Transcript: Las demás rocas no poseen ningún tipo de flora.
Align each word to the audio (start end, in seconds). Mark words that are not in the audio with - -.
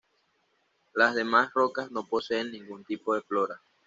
Las 0.95 1.13
demás 1.13 1.51
rocas 1.53 1.91
no 1.91 2.07
poseen 2.07 2.51
ningún 2.51 2.83
tipo 2.83 3.13
de 3.13 3.21
flora. 3.21 3.61